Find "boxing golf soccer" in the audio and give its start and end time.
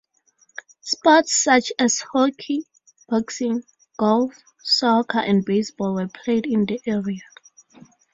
3.07-5.19